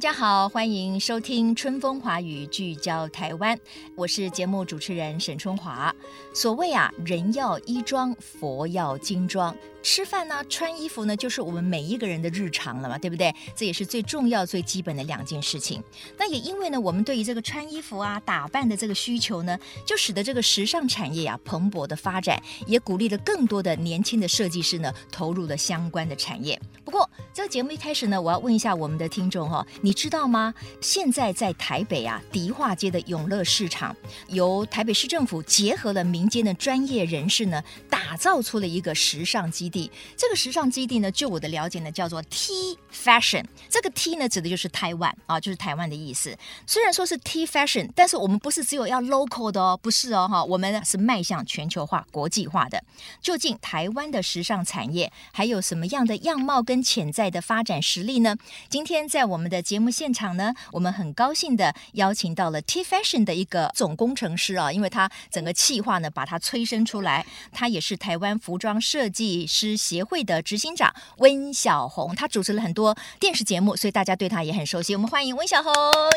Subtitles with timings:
[0.00, 3.60] 大家好，欢迎收听《春风华语》，聚焦台湾。
[3.94, 5.94] 我是节目主持人沈春华。
[6.32, 9.54] 所谓啊，人要衣装，佛要金装。
[9.82, 13.34] 吃饭呢，穿衣服呢，就是我们每一个人的日常了嘛，对不对？
[13.56, 15.82] 这也是最重要、最基本的两件事情。
[16.18, 26.60] 那也因为呢，我们对于这个穿衣服啊、打扮的这个需求呢，就使得这个时尚产业啊蓬勃的发展，也鼓励了更多的年轻的设计师呢投入了相关的产业。
[26.84, 30.52] 不过，这个节目一开始呢，我要问一下我们的听众哈、你知道吗？
[30.80, 33.96] 现在在台北啊迪化街的永乐市场，
[34.28, 39.90] 由台北市政府结合了民间的专业人士呢，打造出了一个时尚基地。
[40.16, 43.44] 这个时尚基地呢，就我的了解呢，叫做 T Fashion。
[43.68, 46.36] 这个 T 呢，指的就是台湾啊，就是台湾的意思。
[46.66, 52.82] 虽然说是 T Fashion，但是我们不是只有要 local 的哦，不是哦，哈，我们是迈向全球化、国际化的。
[53.22, 58.36] 究竟台湾的时尚产业还有什么样的样貌跟潜在的发展实力呢？
[58.68, 67.24] 今天在我们的节目现场呢，我们很高兴的邀请到了 T Fashion 的一个总工程师啊，因为他整个企划呢，把它催生出来。
[67.52, 74.94] 他也是台湾服装设计协会的执行长温小红，她主持了很多电视节目，所以大家对她也很熟悉。
[74.94, 75.72] 我们欢迎温小红，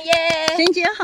[0.06, 0.58] 耶！
[0.58, 1.04] 沈姐好，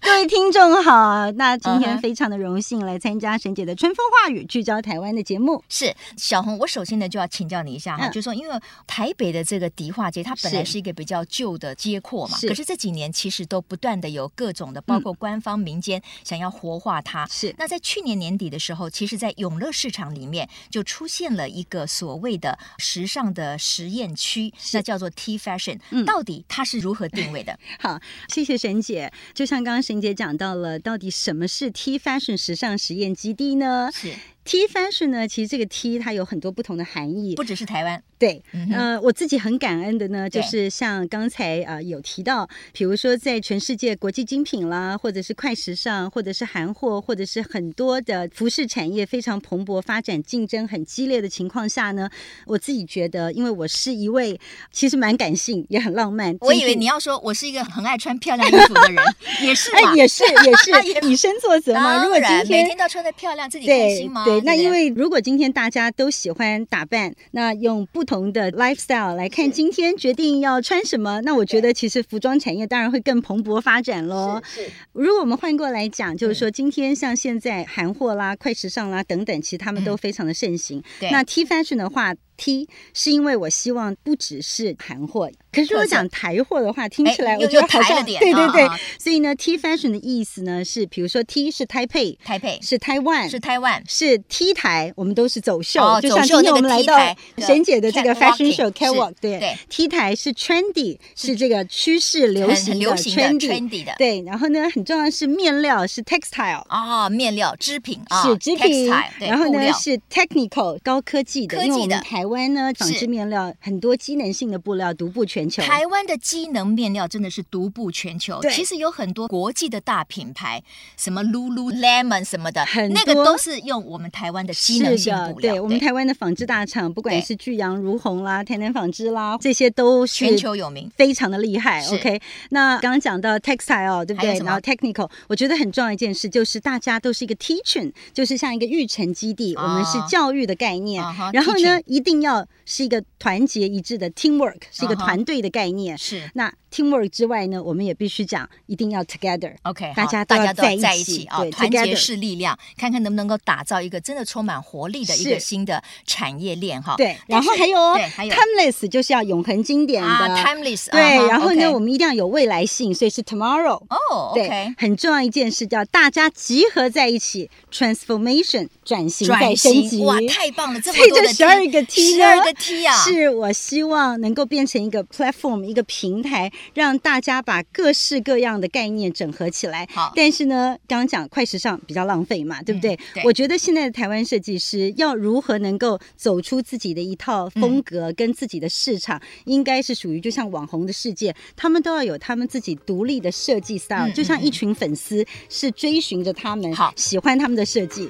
[0.00, 1.30] 各位听众好。
[1.32, 5.62] 那今天非常的荣幸来参加沈姐的《春风化雨》聚焦台湾的节目。
[5.68, 17.26] 是小红，我首先呢就要请教你一下哈，嗯、就说因为台北的这个迪化街，它本来是一个比较旧的街廓嘛，是可是这几年其实都不断的有各种的，包括官方、民间想要活化它。
[17.26, 25.78] 是那在去年年底的时候，其实在永乐市场里面就出现了一个所谓的时尚的实验区，那叫做 T Fashion。
[25.90, 27.58] 嗯，到底它是如何定位的？
[27.78, 29.12] 好，谢谢沈姐。
[29.34, 33.90] 就像刚刚沈姐讲到了，到底什么是 T Fashion 时尚实验基地呢？
[33.92, 34.14] 是
[34.44, 35.26] T Fashion 呢？
[35.28, 38.02] 其实这个 T 它有很多不同的含义，不只是台湾。
[38.18, 38.40] 对，
[38.72, 52.08] 呃，我自己很感恩的呢，就是像刚才啊、呃、有提到，比如说在全世界国际精品啦，或者是快时尚，或者是韩货，或者是很多的服饰产业非常蓬勃发展、竞争很激烈的情况下呢，
[52.46, 54.38] 我自己觉得，因为我是一位
[54.70, 59.04] 其实蛮感性也很浪漫，我以为你要说我是一个很爱穿漂亮衣服的人，
[59.42, 60.70] 也是哎，也是也是
[61.10, 62.04] 以身作则嘛。
[62.04, 64.24] 如果今天每天都穿的漂亮，自己开心吗？
[64.40, 71.20] 对，那因为如果今天大家都喜欢打扮，那用不同的 lifestyle 来看，今天决定要穿什么？
[71.22, 74.40] 那我觉得其实服装产业当然会更蓬勃发展喽。
[74.44, 74.68] 是。
[74.92, 80.82] 如果我们换过来讲，就是说今天像现在韩货啦、快时尚啦等等，其实他们都非常的盛行。
[80.98, 81.10] 对。
[81.10, 82.14] 那 T fashion 的话。
[82.36, 96.98] T 是因为我希望不只是韩货，可是如果讲台货的话，听起来我觉得好像对对对，所以呢，T fashion 的意思呢是，比如说 T 是台北，台北是台湾，是台湾是 T 台，我们都是走秀，就像今天我们来到
[97.36, 112.00] 沈姐的这个 fashion show catwalk，对，T 台是 trendy，是这个趋势流行的 trendy 的，对，然后呢，很重要的是面料是 textile，啊，面料织品是织品，然后呢是 technical 高科技的，科技的。
[112.00, 112.22] 台。
[112.22, 115.62] 台湾呢，纺织面料很多机能性的布料独步全球。
[115.62, 118.40] 台湾的机能面料真的是独步全球。
[118.40, 120.62] 对其实有很多国际的大品牌，
[120.96, 125.54] 什么 Lululemon 什么的，很那个都是用我们台湾的机能性布料。
[125.54, 131.84] 对，我们台湾的纺织大厂，不管是巨阳、如虹啦、台南纺织啦，这些都是全球有名，非常的厉害。
[131.88, 132.20] OK，
[132.50, 134.38] 那刚刚讲到 textile，对不对？
[134.40, 141.02] 然后 technical，我觉得很重要一件事就是大家都是一个 teaching，就是像一个育成基地，哦、我们是教育的概念。
[141.02, 145.96] 哦、然后呢一定要是一个团结一致的 teamwork，是一个团队的概念。
[145.96, 146.52] 是那。
[146.72, 149.54] Teamwork 之外呢，我们也必须讲，一定要 together。
[149.62, 156.94] OK，大家大家都在一起啊，团结是力量，看看能不能够打造一个真的充满活力的一个新的产业链哈。
[156.96, 160.90] 对，然后还有哦，timeless 就是要永恒经典的 timeless。
[160.90, 163.82] 对，然后呢，我们一定要有未来性，所以是 tomorrow。
[163.90, 170.02] 哦，对，很重要一件事叫大家集合在一起，transformation 转型再升级。
[170.04, 170.80] 哇，太棒了！
[170.80, 176.50] 这么多的十二个 T，十二个 T 啊，是我希望能够变成一个 platform，一个平台。
[176.74, 179.88] 让大家把各式各样的概念整合起来。
[179.92, 182.94] 好，但是呢，刚刚讲快时尚比较浪费嘛，对不对？
[182.94, 198.08] 嗯、对，我觉得现在的台湾设计师要如何能够走出自己的一套风格跟自己的市场，嗯、应该是属于就像网红的世界，他们都要有他们自己独立的设计 style，、嗯、就像一群粉丝是追寻着他们，好喜欢他们的设计。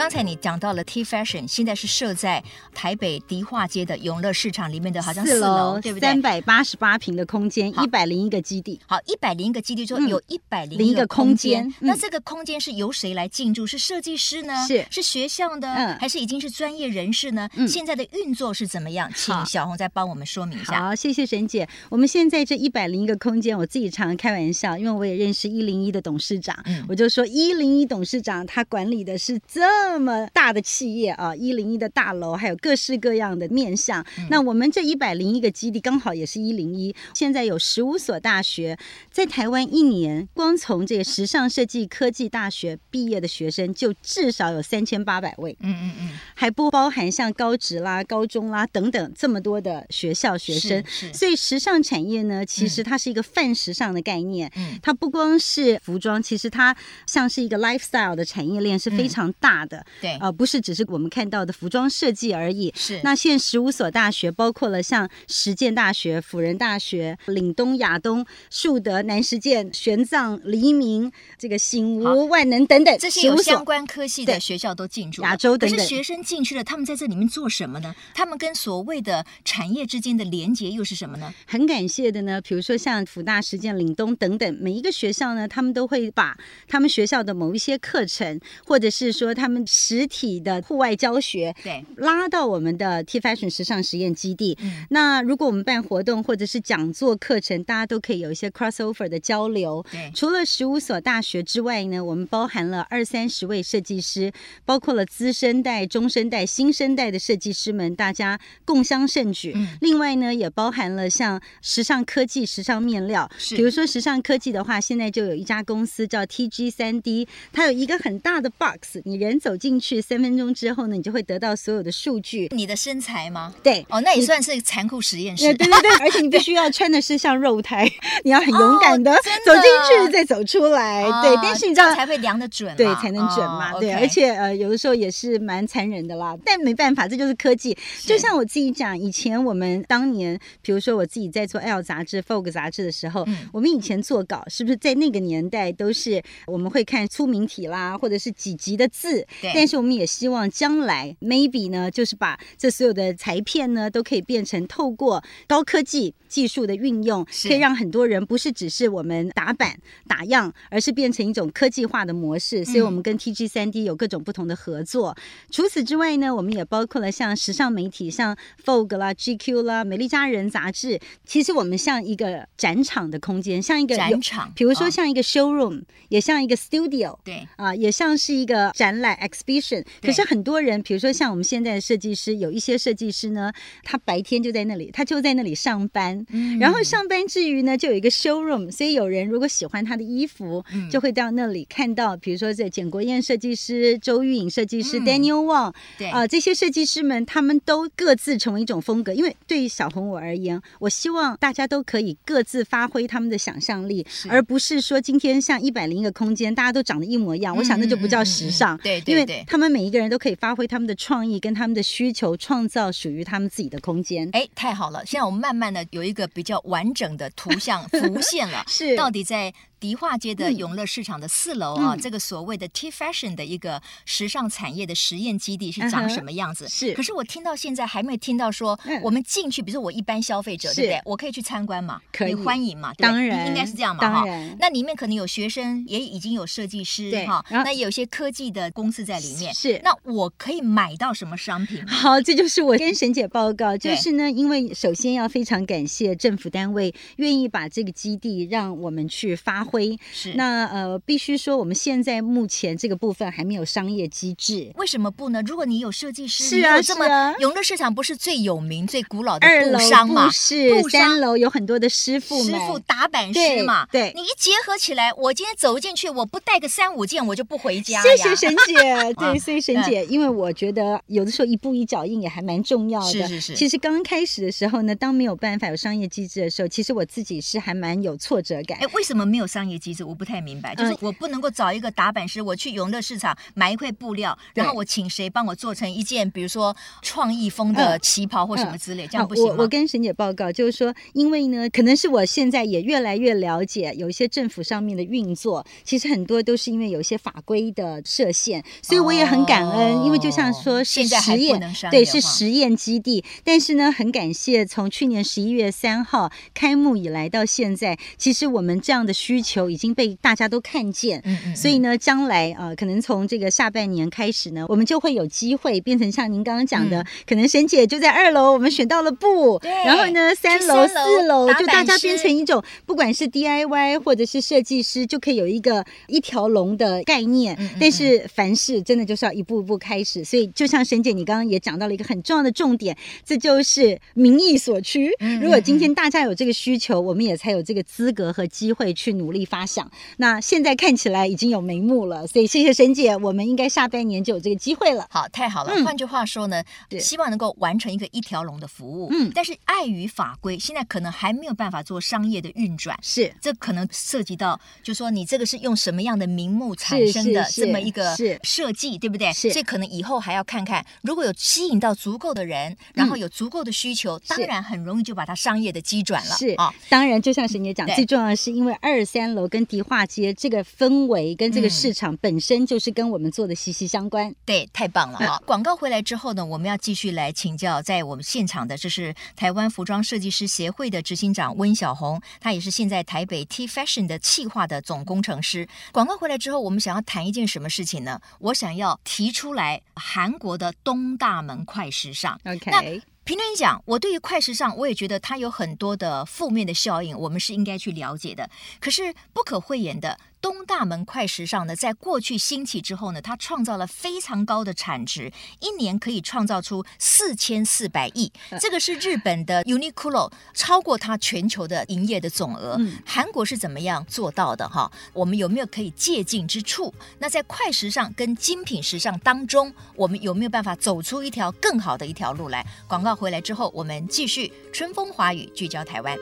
[0.00, 2.42] 刚才你讲到了 T Fashion，现在是设在
[2.72, 6.08] 台北迪化街的永乐市场里面的，好像四楼，对不对？
[6.08, 8.80] 三百八十八平的空间，一百零一个基地。
[8.86, 11.70] 好，一百零一个基地，说有一百零一个空间。
[11.80, 13.66] 那这个空间是由谁来进驻？
[13.66, 14.66] 是设计师呢？
[14.66, 15.68] 是是学校的，
[16.00, 17.46] 还是已经是专业人士呢？
[17.68, 19.12] 现在的运作是怎么样？
[19.14, 20.82] 请小红再帮我们说明一下。
[20.82, 21.68] 好，谢谢沈姐。
[21.90, 26.56] 我们现在这一百零一个空间，我自己常常开玩笑，因为我也认识一零一的董事长，
[26.88, 29.60] 我就说一零一董事长他管理的是这
[29.98, 34.04] 么大的企业啊，一零一的大楼，还有各式各样的面向。
[34.28, 38.78] 那我们这一百零一个基地刚好也是一零一，现在有十五所大学，
[39.10, 50.84] 在台湾一年光从这个时尚设计科技大学毕业的学生就至少有三千八百位，嗯嗯嗯，还不包含像高职啦、高中啦等等这么多的学校学生。
[51.12, 56.76] 所以时尚产业呢，其实它是一个泛时尚的概念，嗯，它不光是服装，其实它
[57.06, 62.72] 像是一个 lifestyle 的产业链是非常大的，对，呃，不是只是我们看到的服装设计而已。
[62.76, 75.22] 是，那现在十五所大学，包括了像实践大学、辅仁大学、岭东、亚东、树德、南实践、玄奘、黎明、这个醒吾、万能等等，这些有相关科系的学校都进驻。
[75.22, 77.94] 亚洲等等，可是学生进去了，他们在这里面做什么呢？
[78.14, 81.32] 他们跟所谓的产业之间的连接又是什么呢？
[81.46, 86.36] 很感谢的呢，比如说像辅大、实践、岭东等等，每一个学校呢，他们都会把
[86.68, 94.58] 他们学校的某一些课程，或者是说他们实体的户外教学，对，拉到我们的 T Fashion 时尚实验基地。
[94.60, 99.86] 嗯，那如果我们办活动或者是讲座课程，大家都可以有一些 crossover 的交流。
[99.92, 104.32] 对，除了十五所大学之外呢，我们包含了二三十位设计师，
[104.64, 109.52] 包括了资深代、中生代、新生代的设计师们，大家共襄盛举。
[109.54, 122.48] 嗯，另外呢，也包含了像时尚科技、时尚面料，是比如说时尚科技的话，现在就有一家公司叫 TG 三 D，它有一个很大的 box，你人走进去三分钟之后呢，你就会得到所有的数据。
[122.52, 123.54] 你的身材吗？
[123.62, 125.44] 对，哦，那也算是残酷实验室。
[125.54, 127.90] 对对对， 而且你必须要穿的是像肉胎，
[128.24, 129.14] 你要很勇敢的
[129.44, 131.04] 走进去再走出来。
[131.04, 133.72] 哦、对，但是你知道才会量得准，对，才能准嘛。
[133.72, 137.76] 哦、对而且呃，有的时候也是蛮残忍的啦，但没办法，这就是科技。
[138.00, 149.26] 就像我自己讲，以前我们当年，比如说我自己在做 L 杂志、Vogue 杂志的时候，嗯、我们以前做稿是不是在那个年代都是我们会看粗明体啦，或者是几级的字？
[149.40, 149.52] 对。
[149.54, 159.76] 但是我们也希望将来 maybe 呢，就是把这所有的裁片呢，都可以变成透过高科技技术的运用，可以让很多人不是只是我们打板
[160.06, 162.64] 打样，而是变成一种科技化的模式。
[162.64, 165.16] 所以我们跟 TG 三 D 有各种不同的合作。
[165.16, 171.00] 嗯、除此之外呢，我们也包括了像时尚媒体，像 Vogue 啦、GQ 啦、美丽佳人杂志。
[171.24, 179.84] 其实我们像一个展场的空间，像一个展场，比如说像一个 showroom，、哦、也像一个 studio，对啊，也像是一个展览 exhibition。
[180.02, 183.52] 可是很多人，比如说像我们现在的设计师，有一些设计师呢，
[183.84, 199.12] 他白天就在那里，他就在那里上班，嗯、然后上班之余呢，就有一个 showroom，所以有人如果喜欢他的衣服，嗯、就会到那里看到，比如说这简国燕设计师、周玉颖设计师、嗯、Daniel Wang，对啊，这些设计师们他们都各自成为一种风格。
[199.12, 207.54] 因为对于小红我而言，我希望大家都可以各自发挥他们的想象力，而不是说今天像一百零一个空间，大家都长得一模一样。
[207.54, 209.02] 嗯、我想那就不叫时尚，嗯嗯嗯、
[209.46, 214.28] 他们每一个人都可以发挥他们的创意跟他们的需求，创造属于他们自己的空间。
[214.32, 215.04] 哎，太好了！
[215.06, 219.52] 现在我们慢慢的有一个比较完整的图像浮现了， 是到底在。
[219.80, 226.68] 迪化街的永乐市场的四楼啊，嗯、这个所谓的 T Fashion 的一个时尚产业的实验基地是长什么样子？
[226.68, 226.92] 是。
[226.92, 231.00] 可是我听到现在还没有听到说，我们进去，比如说我一般消费者，对不对？
[231.06, 231.98] 我可以去参观嘛？
[232.12, 232.92] 可以，欢迎嘛？
[232.98, 234.02] 当然，应该是这样嘛？
[234.02, 234.54] 当然。
[234.60, 239.54] 那里面可能有学生，也已经有设计师哈，那有些科技的公司在里面。
[239.54, 239.80] 是。
[239.82, 241.82] 那我可以买到什么商品？
[241.86, 249.64] 好，这就是我跟沈姐报告，就是呢，因为首先要非常感谢政府单位愿意把这个基地让我们去发。
[249.70, 255.40] 会是那呃，必须说我们现在目前这个部分还没有商业机制，为什么不呢？
[255.46, 257.06] 如果你有设计师，是啊，这么
[257.38, 260.26] 永乐市场不是最有名、最古老的布商嘛？
[260.26, 263.86] 不是，三楼有很多的师傅、师傅打板师嘛？
[263.92, 268.02] 对，你一结合起来，我今天走进去，我不带个三五件，我就不回家。
[268.04, 273.12] 谢谢沈姐，对，所以沈姐，因为我觉得有的时候一步一脚印也还蛮重要的。
[273.12, 273.54] 是是是。
[273.54, 278.76] 其实刚开始的时候呢，当没有办法有商业机制的时候，其实我自己是还蛮有挫折感。
[278.80, 279.59] 哎，为什么没有商？
[279.60, 280.02] 商业机制？
[280.02, 280.74] 我不太明白。
[280.74, 289.54] 就是我不能够找一个打板师，我去永乐市场买一块布料，然后我请谁帮我做成一件，比如说创意风的旗袍或什么之类，这样不行吗？
[289.58, 303.22] 我我跟沈姐报告，就是说，因为呢，可能是我现在也越来越了解，有一些政府上面的运作，其实很多都是因为有一些法规的设限，所以我也很感恩，哦、因为就像说是实验，对，是实验基地。
[303.44, 311.20] 但是呢，很感谢从去年十一月三号开幕以来到现在，其实我们这样的需求已经被大家都看见。
[311.24, 311.56] 嗯嗯。
[311.56, 319.70] 所以呢，将来啊、呃，可能从这个下半年开始呢，我们就会有机会变成像您刚刚讲的，嗯、可能沈姐就在二楼，我们选到了布，对。
[319.84, 327.54] 然后呢，三楼、四楼就大家变成一种，不管是 DIY 或者是设计师，就可以有一个一条龙的概念。
[327.58, 327.76] 嗯嗯嗯。
[327.80, 330.24] 但是凡事真的就是要一步一步开始。
[330.24, 335.10] 所以就像沈姐你刚刚也讲到了一个很重要的重点，这就是民意所趋。
[335.40, 339.90] 如果今天大家有这个需求，我们也才有这个资格和机会去努力发想。
[340.16, 345.06] 那现在看起来已经有眉目了，所以谢谢沈姐，我们应该下半年就有这个机会了。
[345.10, 345.72] 好，太好了。
[345.74, 346.62] 嗯、换句话说呢，
[346.98, 349.08] 希望能够完成一个一条龙的服务。
[349.12, 352.98] 嗯，但是碍于法规，现在可能还没有办法做商业的运转。
[353.02, 359.32] 是，这可能涉及到，就说你这个是用什么样的名目产生的这么一个设计，对不对？
[359.32, 366.36] 是，所以可能以后还要看看，如果有吸引到足够的人，然后有足够的需求，当然很容易就把它商业的机转了。
[366.36, 374.34] 是啊，当然就像沈姐讲，最重要的是因为二三楼跟迪化街这个氛围跟这个市场本身就是跟我们做的息息相关。
[374.44, 375.42] 对，太棒了哈！
[375.46, 385.68] 广告回来之后呢，我们要继续来请教在我们现场的，这是台湾服装设计师协会的执行长温小红，他也是现在台北 T Fashion 的企划的总工程师。
[385.92, 388.20] 广告回来之后，我们想要谈一件什么事情呢？
[388.38, 392.38] 我想要提出来韩国的东大门快时尚。
[392.44, 393.02] OK。
[393.30, 398.50] 平论讲，我对于快时尚，我也觉得它有很多的负面的效应，我们是应该去了解的。
[398.80, 400.18] 可是不可讳言的。
[400.40, 408.32] 东大门快时尚呢，在过去兴起之后呢，它创造了非常高的产值，一年可以创造出四千四百亿。
[408.60, 412.76] 这个是日本的 Uniqlo 超过它全球的营业的总额。
[412.78, 414.68] 嗯，韩国是怎么样做到的？
[414.68, 416.92] 哈，我们有没有可以借鉴之处？
[417.18, 422.66] 那在快时尚跟精品时尚当中，我们有没有办法走出一条更好的一条路来？
[422.88, 426.16] 广告回来之后，我们继续春风华语，聚焦台湾。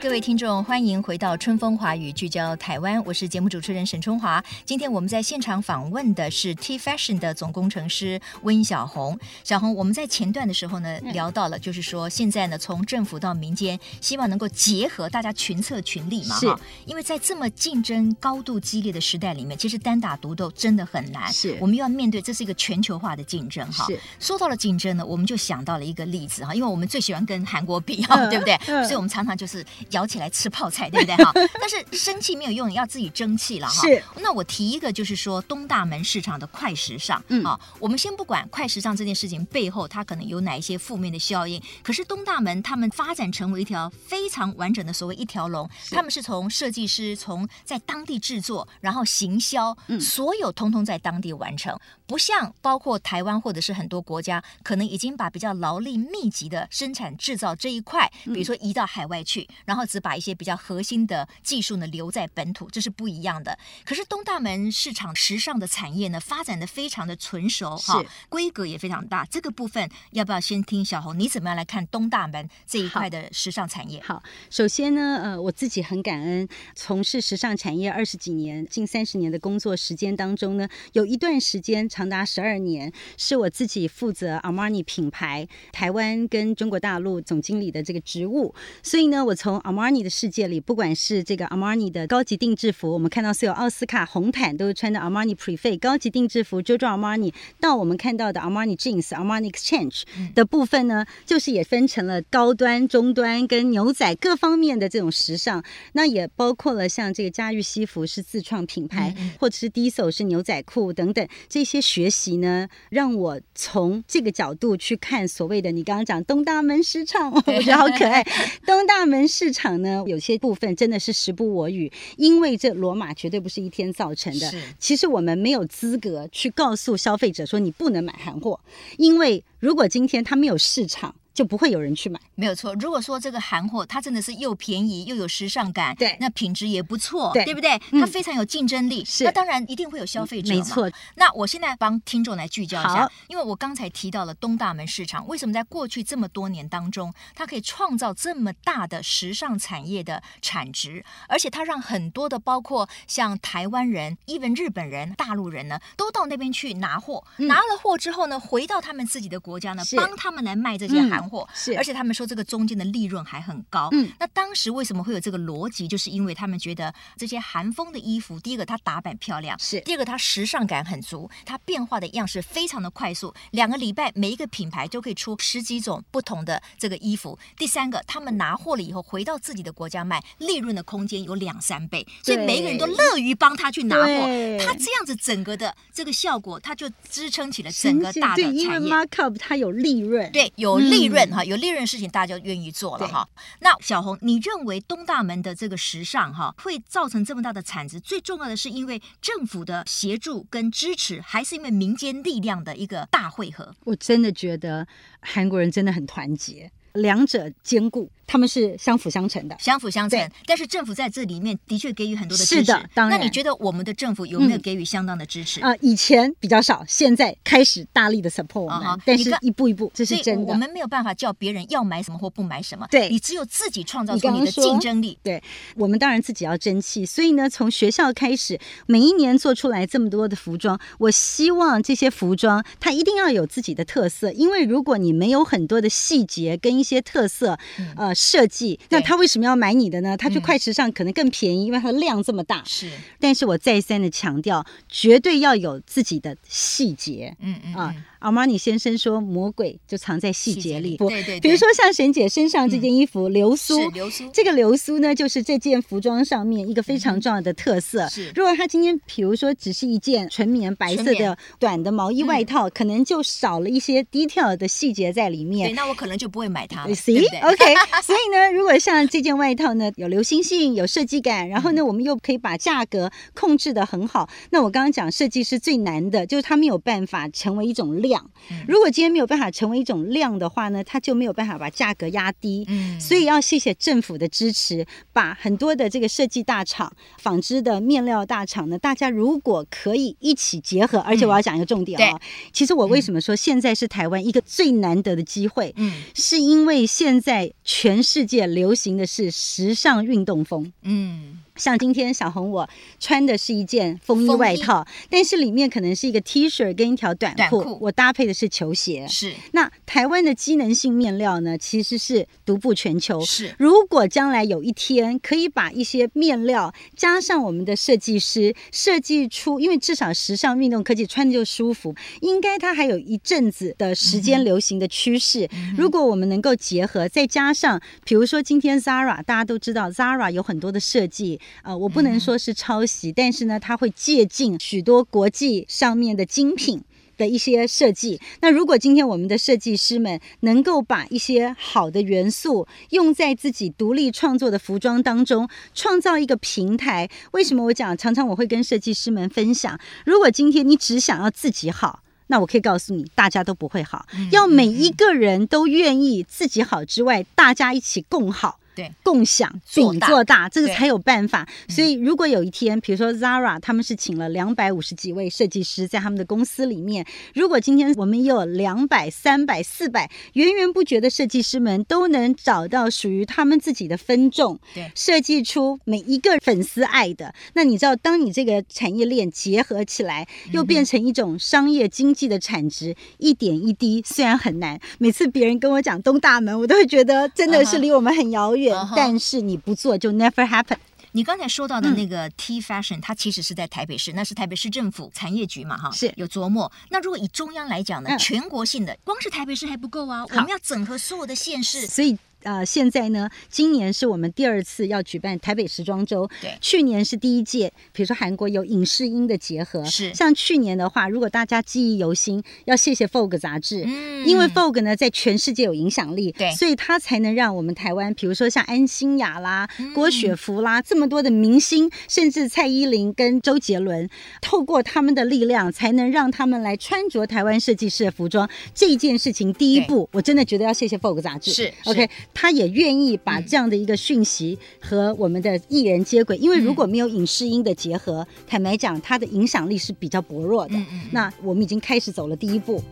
[0.00, 3.04] 各位听众，欢迎回到《春风华语》，聚焦台湾。
[3.04, 4.42] 我是节目主持人沈春华。
[4.64, 9.18] 今天我们在现场访问的是 T Fashion 的总工程师温小红。
[9.42, 16.60] 小红，我们在前段的时候呢，聊到了，就是说现在呢，从政府到民间，希望能够结合大家群策群力嘛，哈。
[16.84, 21.32] 因为在这么竞争高度激烈的时代里面，其实单打独斗真的很难。
[21.32, 23.84] 是，我们又要面对这是一个全球化的竞争，哈。
[23.86, 23.98] 是。
[24.20, 28.54] 说到了竞争呢，我们就想到了一个例子哈，因为我们最喜欢跟韩国比，哈、嗯，对不对？
[28.68, 29.64] 嗯、所以我们常常就是。
[29.90, 31.32] 咬起来吃泡菜， 对不对哈？
[31.60, 33.80] 但是生气没有用，要自己争气了哈。
[33.82, 34.02] 是。
[34.16, 51.78] 那我提一个，就是说东大门市场的快时尚，嗯啊，我们先不管快时尚这件事情背后它可能有哪一些负面的效应，可是东大门他们发展成为一条非常完整的所谓一条龙，他们是从设计师从在当地制作，然后行销，嗯，所有通通在当地完成，
[52.08, 59.88] 不像包括台湾或者是很多国家，可能已经把比较劳力密集的生产制造这一块，比如说移到海外去，然后。
[59.88, 63.58] 只把一些比较核心的技术呢留在本土，这是不一样的。
[63.86, 69.24] 可是东大门市场时尚的产业呢，发展的非常的纯熟哈，规格也非常大。
[69.24, 71.18] 这个部分要不要先听小红？
[71.18, 73.98] 你怎么样来看东大门这一块的时尚产业？
[74.02, 100.02] 好，好，首先呢，呃，我自己很感恩，从事时尚产业二十几年，近三十年的工作时间当中呢，有一段时间长达十二年，是我自己负责 Armani 品牌台湾跟中国大陆总经理的这个职务，所以呢，我从 Armani 的世界里，不管是这个 Armani 的高级定制服，我们看到所有奥斯卡红毯都是穿的 Armani Prefect 高级定制服，Giorgio Armani 到我们看到的 Armani Jeans、Armani Exchange
[100.36, 105.64] 的部分呢，就是也分成了高端、中端跟牛仔各方面的这种时尚。
[105.94, 118.22] 那也包括了像这个家喻西服是自创品牌，或者是 Diesel 是牛仔裤等等这些学习呢，让我从这个角度去看所谓的你刚刚讲东大门市场， 我觉得好可爱，
[118.66, 119.80] 东大门市场。
[119.80, 124.52] 呢，有些部分真的是时不我与，因为这罗马绝对不是一天造成的。
[124.78, 128.60] 其实我们没有资格去告诉消费者说你不能买韩货，
[128.98, 131.14] 因为如果今天他没有市场。
[131.38, 132.18] 就不会有人去买。
[132.34, 132.74] 没有错。
[132.80, 137.78] 如果说这个韩货它真的是又便宜又有时尚感，对，那品质也不错，对，对不对？
[137.92, 139.22] 它非常有竞争力，是。
[139.22, 140.90] 那当然一定会有消费者，没错。
[141.14, 163.88] 那我现在帮听众来聚焦一下，因为我刚才提到了东大门市场，为什么在过去这么多年当中，它可以创造这么大的时尚产业的产值，而且它让很多的包括像台湾人、even 日本人、大陆人呢，都到那边去拿货，拿了货之后呢，回到他们自己的国家呢，帮他们来卖这些韩货，是，而且他们说这个中间的利润还很高。
[163.92, 165.86] 嗯，那当时为什么会有这个逻辑？
[165.86, 177.38] 就是因为他们觉得这些韩风的衣服，第一个它打版漂亮，是；第二个它时尚感很足，它变化的样式非常的快速，两个礼拜每一个品牌就可以出十几种不同的这个衣服。
[177.56, 184.28] 第三个，他们拿货了以后回到自己的国家卖，利润的空间有两三倍，所以每个人都乐于帮他去拿货。
[184.58, 188.62] 他这样子整个的这个效果，他就支撑起了整个大的产业。
[188.62, 193.28] 因为 markup 它有利润，对，有利润有利润的事情大家就愿意做了哈。
[193.60, 197.98] 那小红，你认为东大门的这个时尚哈会造成这么大的产值？
[198.00, 203.74] 最重要的是因为政府的协助跟支持，还是因为民间力量的一个大汇合？
[203.84, 204.86] 我真的觉得
[205.20, 208.08] 韩国人真的很团结，两者兼顾。
[208.30, 210.30] 他们是相辅相成的，相辅相成。
[210.44, 212.60] 但是政府在这里面的确给予很多的支持。
[212.60, 213.18] 是的，当然。
[213.18, 215.62] 那你觉得我们的政府有没有给予相当的支持？
[215.62, 218.80] 啊、嗯呃，以前比较少，现在开始大力的 support 我们。
[218.80, 220.52] Uh 但是一步一步，这是真的。
[220.52, 222.86] 我们没有办法叫别人要买什么或不买什么。
[222.90, 225.16] 对，你只有自己创造出你的竞争力。
[225.22, 225.42] 对，
[225.76, 227.06] 我们当然自己要争气。
[227.06, 234.30] 所以呢，从学校开始，每一年做出来这么多的服装，我希望这些服装它一定要有自己的特色。
[234.32, 239.00] 因为如果你没有很多的细节跟一些特色，嗯、呃，设计那。
[239.00, 240.16] 他为什么要买你的呢？
[240.16, 242.62] 他去快时尚可能更便宜，嗯、因为它的量这么大。
[242.66, 247.34] 是，但是我再三的强调，绝对要有自己的细节。
[247.40, 247.94] 嗯嗯啊。
[248.20, 258.04] 阿玛尼先生说：“魔鬼就藏在细节里。”对对，对，比如说像沈姐身上这件衣服，嗯、流苏，流苏，这个流苏呢，就是这件服装上面一个非常重要的特色。
[258.04, 265.68] 嗯、是，如果她今天比如说只是一件纯棉白色的短的毛衣外套，可能就少了一些 detail 的细节在里面。
[265.68, 266.94] 对，那我可能就不会买它了。
[266.94, 267.74] See，OK。
[268.02, 274.28] 所以呢，如果像这件外套呢，有流行性、有设计感，然后呢，我们又可以把价格控制的很好。
[274.50, 278.30] 那我刚刚讲设计师最难的就是他没有办法成为一种量。
[278.66, 282.64] 如果今天没有办法成为一种量的话呢，它就没有办法把价格压低。
[282.68, 292.20] 嗯，所以要谢谢政府的支持，把很多的这个设计大厂、纺织的面料大厂呢，大家如果可以一起结合，而且我要讲一个重点哦，
[292.52, 295.72] 其实我为什么说现在是台湾一个最难得的机会？
[295.76, 300.72] 嗯，是因为现在全世界流行的是时尚运动风。
[300.82, 301.40] 嗯。
[301.58, 302.68] 像今天小红我
[302.98, 309.06] 穿的是一件风衣外套，但是里面可能是一个 T 恤跟一条短裤，我搭配的是球鞋。
[309.08, 313.20] 是，那台湾的机能性面料呢，其实是独步全球。
[313.24, 325.48] 是，如果将来有一天可以把一些面料加上我们的设计师设计出，因为至少时尚运动科技穿的就舒服，应该它还有一阵子的时间流行的趋势。
[325.52, 331.40] 嗯、如果我们能够结合，再加上比如说今天 Zara，大家都知道 Zara 有很多的设计。
[331.62, 336.82] 呃，我不能说是抄袭，嗯，但是呢，它会借鉴许多国际上面的精品
[337.16, 338.20] 的一些设计。
[338.40, 354.06] 那如果今天我们的设计师们能够把一些好的元素用在自己独立创作的服装当中，创造一个平台，为什么我讲常常我会跟设计师们分享，如果今天你只想要自己好，那我可以告诉你，大家都不会好。
[354.30, 358.60] 要每一个人都愿意自己好之外，大家一起共好。
[358.78, 361.44] 对，共享比做，做大，这个才有办法。
[361.68, 367.04] 所以，如果有一天，比如说 Zara，他们是请了两百五十几位设计师在他们的公司里面。
[367.34, 377.34] 如果今天我们有两百、三百、四百源源不绝的设计师们，都能找到属于他们自己的分众，对，设计出每一个粉丝爱的。
[377.54, 384.78] 那你知道，当你这个产业链结合起来，又变成一种商业经济的产值，一点一滴，虽然很难。
[384.98, 388.67] 每次别人跟我讲东大门，我都会觉得真的是离我们很遥远。
[388.67, 388.67] Uh -huh.
[388.96, 390.76] 但是你不做就 never happen。
[391.12, 396.70] 你刚才说到的那个 T Fashion，、嗯、它其实是在台北市，那是台北市政府产业局嘛，哈，是有琢磨。
[396.90, 401.86] 那如果以中央来讲呢，嗯、全国性的，光是台北市还不够啊，我们要整合所有的县市。
[401.86, 407.72] 所以呃，现在呢，今年是我们第二次要举办台北时装周，对，去年是第一届。
[407.92, 410.14] 比如说韩国有影视音的结合，是。
[410.14, 424.08] 像去年的话，如果大家记忆犹新，要谢谢 Vogue 杂志，嗯，因为 Vogue 呢在全世界有影响力，对，所以它才能让我们台湾，比如说像安心雅啦、嗯、郭雪芙啦，这么多的明星，甚至蔡依林跟周杰伦，
[424.40, 428.48] 透过他们的力量，才能让他们来穿着台湾设计师的服装。
[428.74, 431.72] 这件事情第一步，我真的觉得要谢谢 Vogue 杂志，是。
[431.84, 440.74] OK，他也愿意把这样的一个讯息和我们的艺人接轨，嗯、因为如果没有影视音的结合，坦白讲，它的影响力是比较薄弱的。
[441.10, 442.82] 那我们已经开始走了第一步。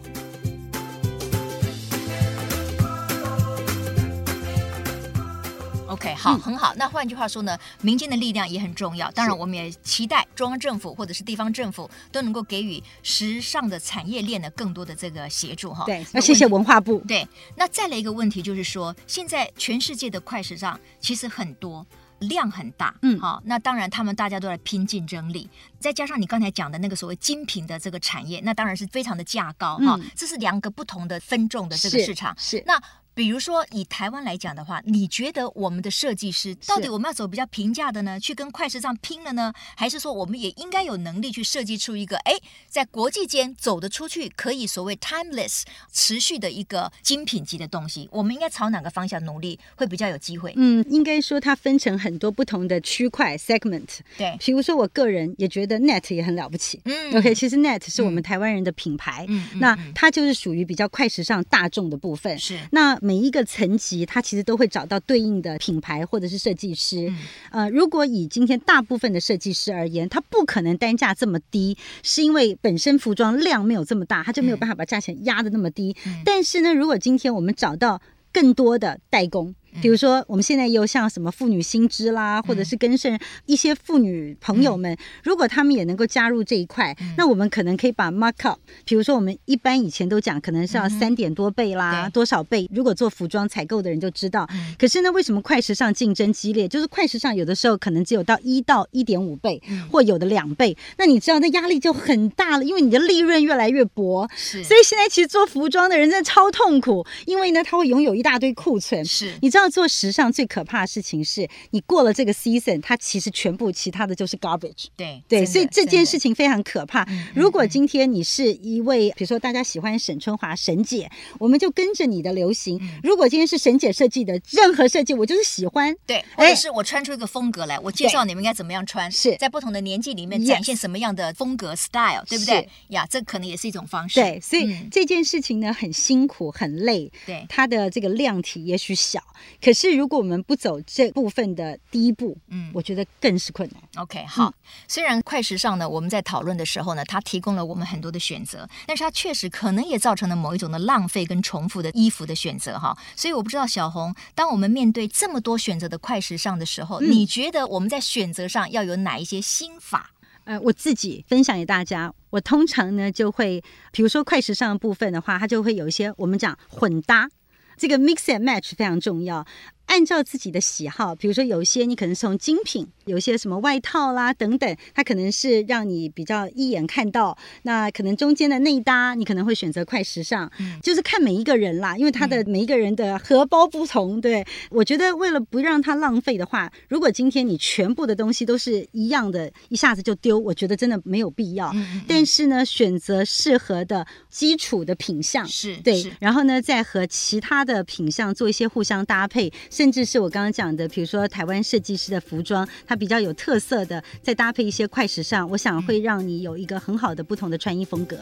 [5.96, 6.74] OK，好，很好。
[6.74, 9.10] 那换句话说呢，民间的力量也很重要。
[9.12, 15.84] 当然，我们也期待中央政府或者是地方政府都能够给予时尚的产业链的更多的这个协助哈。
[15.86, 16.98] 对，那谢谢文化部。
[17.08, 21.86] 对，那再来一个问题就是说，现在全世界的快时尚其实很多，
[22.18, 22.94] 量很大。
[23.00, 25.48] 嗯，好，那当然他们大家都在拼竞争力，
[25.80, 29.98] 再加上你刚才讲的那个所谓精品的这个产业，那当然是非常的价高哈。
[30.14, 32.34] 这是两个不同的分众的这个市场。
[32.38, 32.78] 是，是那。
[33.16, 38.20] 比如说，以台湾来讲的话，你觉得我们的设计师到底我们要走比较平价的呢？
[38.20, 39.50] 去跟快时尚拼了呢？
[39.74, 42.34] 还是说我们也应该有能力去设计出一个，哎，
[42.68, 48.06] 在国际间走得出去，可以所谓 timeless 持续的一个精品级的东西？
[48.12, 50.52] 我们应该朝哪个方向努力会比较有机会？
[50.54, 54.00] 嗯，应该说它分成很多不同的区块 segment。
[54.18, 56.78] 对，比如说我个人也觉得 Net 也很了不起。
[56.84, 59.24] 嗯，OK，其实 Net 是我们台湾人的品牌。
[59.30, 62.38] 嗯，那它就是属于比较快时尚大众的部分。
[62.38, 64.04] 是，那每一个层级。
[64.04, 67.08] 他其实都会找到对应的品牌或者是设计师。
[67.52, 75.96] 嗯、呃，如果以今天大部分的设计师而言，他不可能单价这么低，是因为本身服装量没有这么大，他就没有办法把价钱压得那么低。
[76.04, 79.54] 嗯、但是呢，如果今天我们找到更多的代工。
[79.82, 92.68] 比如说，我们现在有像什么妇女新知啦，或者是跟上一些妇女朋友们，如果他们也能够加入这一块，那我们可能可以把 markup，比如说我们一般以前都讲，可能是要三点多倍啦，多少倍？
[92.72, 94.48] 如果做服装采购的人就知道。
[94.78, 96.66] 可是呢，为什么快时尚竞争激烈？
[96.66, 99.60] 就是快时尚有的时候可能只有到一到一点五倍，
[99.92, 100.76] 或有的两倍。
[100.96, 104.26] 那你知道，那压力就很大了，因为你的利润越来越薄。
[104.34, 104.64] 是。
[104.64, 109.04] 所以现在其实做服装的人真的超痛苦，因为呢，他会拥有一大堆库存。
[109.04, 109.34] 是。
[109.42, 109.65] 你知道。
[109.68, 114.86] 做时尚最可怕的事情是你过了这个 season，它其实全部其他的就是 garbage。
[114.96, 117.06] 对对，所以这件事情非常可怕。
[117.34, 122.80] 如果今天你是一位，比如说大家喜欢沈春华沈姐，我们就跟着你的流行。
[123.02, 125.94] 如果今天是沈姐设计的任何设计，我就是喜欢。
[126.06, 132.68] 对，或者是我穿出一个风格来，我介绍你们应该怎么样穿，是在不同的年纪里面展现什么样的风格 style，对不对？
[132.88, 134.20] 呀，这可能也是一种方式。
[134.20, 137.10] 对，所以这件事情呢，很辛苦很累。
[137.24, 139.22] 对，它的这个量体也许小。
[139.62, 144.02] 可是，如果我们不走这部分的第一步，嗯，我觉得更是困难。
[144.02, 144.48] OK，好。
[144.48, 144.54] 嗯、
[144.86, 152.96] 虽然快时尚呢，我们在讨论的时候呢，它提供了我们很多的选择，但是它确实可能也造成了某一种的浪费跟重复的衣服的选择哈。
[153.16, 160.12] 所以我不知道小红，当我们面对这么多选择的快时尚的时候，嗯、你觉得我们在选择上要有哪一些心法？
[160.44, 167.28] 呃，我自己分享给大家，我通常呢就会，比如说快时尚的部分的话，它就会有一些我们讲混搭。
[167.76, 169.44] 这个 mix and match 非常重要。
[169.86, 177.36] 按照自己的喜好，比如说有一些你可能是从精品，有一些什么外套啦等等，它可能是让你比较一眼看到。
[177.62, 184.20] 那可能中间的内搭，你可能会选择快时尚，嗯、就是看每一个人啦，因为他的每一个人的荷包不同。
[184.20, 191.70] 对，我觉得为了不让它浪费的话，如果今天你全部的东西都是一样的，一下子就丢，我觉得真的没有必要。
[191.74, 199.52] 嗯嗯、但是呢，选择适合的基础的品相是对，是然后呢，再和其他的品相做一些互相搭配。
[199.76, 208.16] 甚至是我刚刚讲的，比如说台湾设计师的服装，它比较有特色的，再搭配一些快时尚，我想会让你有一个很好的不同的穿衣风格。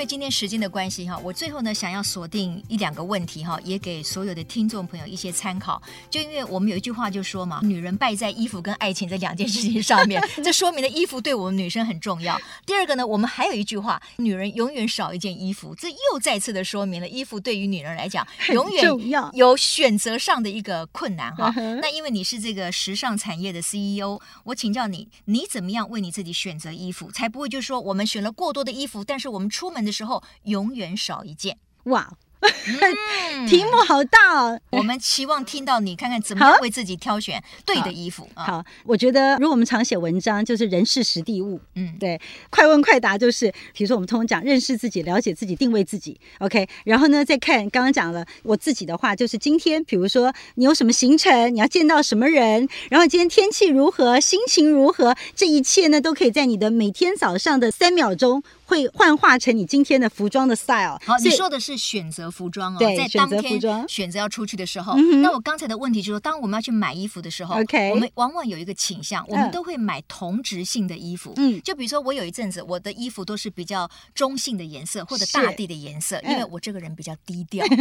[0.00, 5.80] 为今天时间的关系哈，我最后呢想要锁定一两个问题哈，也给所有的听众朋友一些参考。
[6.08, 12.40] 就因为我们有一句话就说嘛，女人败在衣服跟爱情这两件事情上面， 这说明了衣服对我们女生很重要。
[12.64, 21.52] 第二个呢，我们还有一句话，女人永远少一件衣服，这又再次的说明了衣服对于女人来讲永远有选择上的一个困难哈。
[21.82, 29.89] 那因为你是这个时尚产业的 CEO，我请教你，你怎么样为你自己选择衣服，才不会就是说我们选了过多的衣服，但是我们出门的。
[29.90, 32.08] 的时候永远少一件哇！
[32.42, 34.58] 嗯、 题目好大哦。
[34.70, 38.26] 我们期望听到你看看怎么样为自己挑选对的衣服。
[38.34, 41.60] 好，好，我觉得如果我们常写文章，就是人事实地物。
[41.74, 46.18] 嗯，对，快问快答就是，比如说我们通常讲认识自己、了解自己、定位自己。
[46.38, 58.42] OK，然后呢，再看刚刚讲了我自己的话，就是今天，比如说你有什么行程，你要见到什么人，然后今天天气如何，心情如何，这一切呢，都可以在你的每天早上的三秒钟。
[58.70, 60.96] 会幻化成你今天的服装的 style。
[61.04, 64.92] 好，你说的是选择服装哦，对，在当天选择服装，选择要出去的时候。
[64.92, 71.32] 嗯、那我刚才的问题就是，当我们要去买衣服的时候，OK，我们往往有一个倾向，我们都会买同质性的衣服。
[71.36, 77.66] 嗯，就比如说我有一阵子，我的衣服都是比较中性的颜色或者大地的颜色，因为我这个人比较低调。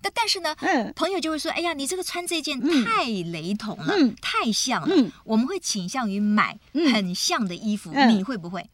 [0.00, 4.94] 但但是呢，嗯，朋友就会说，哎呀，你这个穿这件太雷同了，嗯、太像了。
[4.94, 6.56] 嗯，我们会倾向于买
[6.92, 8.64] 很像的衣服，嗯、你会不会？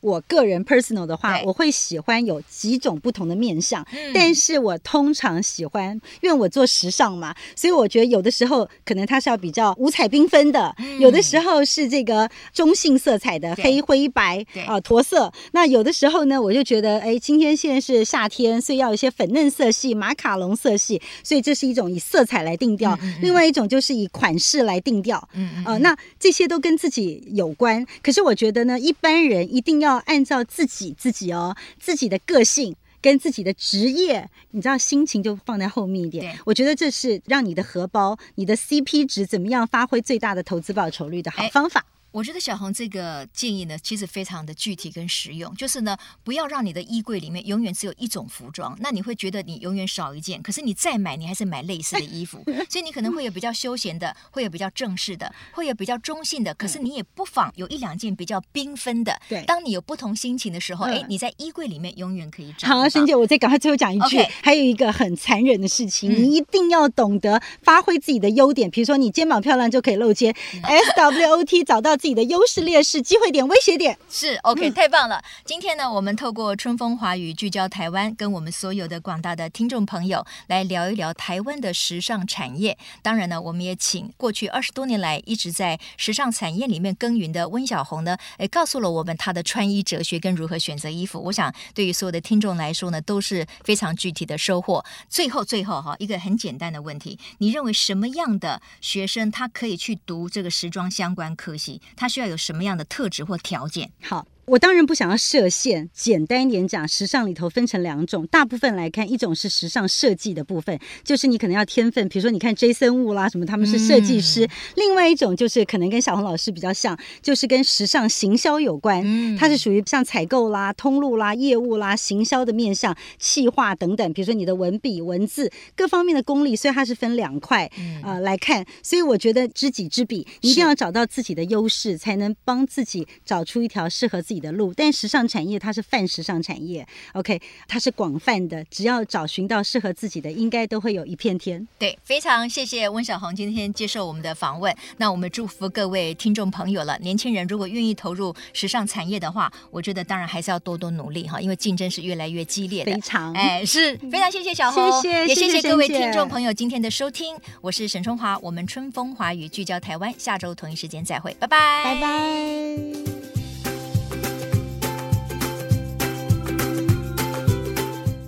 [0.00, 15.32] 我个人 personal 的话，我会喜欢有几种不同的面相，嗯、但是我通常喜欢，因为我做时尚嘛，所以我觉得有的时候可能它是要比较五彩缤纷的，嗯、有的时候是这个中性色彩的黑灰白啊驼色。
[15.52, 25.28] 那有的时候呢，我就觉得，哎，今天现在是夏天，所以要有一些粉嫩色系、马卡龙色系，所以这是一种以色彩来定调；另外一种就是以款式来定调。
[25.32, 27.84] 嗯，啊，那这些都跟自己有关。
[28.02, 29.85] 可是我觉得呢，一般人一定要。
[29.94, 36.24] 按照自己自己哦，自己的个性跟自己的职业，你知道心情就放在后面一点。
[36.24, 41.84] 对我觉得这是让你的荷包、你的 CP 值怎么样发挥最大的投资报酬率的好方法。
[42.16, 50.40] 我觉得小红这个建议呢，其实非常的具体跟实用，就是呢，不要让你的衣柜里面永远只有一种服装，那你会觉得你永远少一件。
[50.40, 56.54] 可是你再买，你还是买类似的衣服， 所以你可能会有比较休闲的，会有比较正式的，会有比较中性的。
[56.54, 59.20] 可是你也不妨有一两件比较缤纷的。
[59.28, 62.66] 对，当你有不同心情的时候，哎，你在衣柜里面永远可以找。
[62.66, 64.30] 好，沈姐，我再赶快最后讲一句，Okay.
[64.42, 73.02] 还有一个很残忍的事情，你一定要懂得发挥自己的优点，比如说你肩膀漂亮就可以露肩，SWOT 找到自己的优势劣势。
[73.02, 75.20] 机会点、威胁点是 OK，太棒了！
[75.44, 82.78] 今天呢，我们透过春风华语聚焦台湾，跟我们所有的广大的听众朋友来聊一聊台湾的时尚产业。
[83.02, 91.20] 当然呢，我们也请过去二十多年来一直在时尚产业里面耕耘的温小红呢，诶，告诉了我们她的穿衣哲学跟如何选择衣服。
[91.20, 94.84] 我想，对于所有的听众来说呢，都是非常具体的收获。
[95.08, 101.82] 最后，最后哈，一个很简单的问题：你认为什么样的学生他可以去读这个时装相关科系？
[101.94, 103.92] 他需要有什么样的特质或条件？
[104.02, 104.26] 好。
[104.46, 127.68] 我当然不想要设限，简单一点讲，时尚里头分成两种，大部分来看，一种是时尚设计的部分，就是你可能要天分，比如说你看 Jason Wu 啦什么，他们是设计师；嗯、另外一种就是可能跟小红老师比较像，就是跟时尚行销有关，嗯、它是属于像采购啦、通路啦、业务啦、行销的面向、企划等等，比如说你的文笔、文字各方面的功力，所以它是分两块
[128.04, 128.64] 呃、来看。
[128.80, 141.66] 所以我觉得知己知彼，你一定要找到自己的优势，才能帮自己找出一条适合自己的路，但时尚产业它是泛时尚产业，OK，它是广泛的，只要找寻到适合自己的，应该都会有一片天。
[141.78, 144.74] 对，非常谢谢温小红今天接受我们的访问。
[144.98, 152.92] 那我们祝福各位听众朋友了，年轻人如果愿意投入时尚产业的话，我觉得当然还是要多多努力哈，因为竞争是越来越激烈的。
[152.92, 157.36] 非常，哎，是非常谢谢小红，谢谢，也谢谢各位听众朋友今天的收听。
[157.60, 163.45] 我是沈春华，我们春风华语聚焦台湾，下周同一时间再会，拜拜，拜拜。